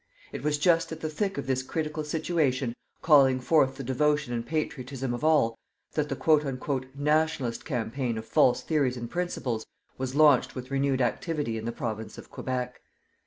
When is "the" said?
1.01-1.11, 3.75-3.83, 6.09-6.87, 11.65-11.71